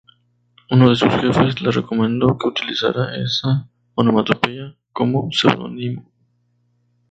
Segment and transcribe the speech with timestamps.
[0.71, 6.09] Uno de sus jefes le recomendó que utilizara esa onomatopeya como seudónimo.